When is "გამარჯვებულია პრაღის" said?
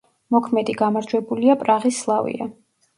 0.79-2.05